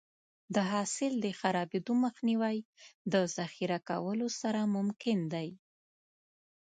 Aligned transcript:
د 0.55 0.57
حاصل 0.71 1.13
د 1.25 1.27
خرابېدو 1.39 1.93
مخنیوی 2.05 2.57
د 3.13 3.13
ذخیره 3.35 3.79
کولو 3.89 4.27
سره 4.41 4.61
ممکن 4.75 5.19
دی. 5.33 5.49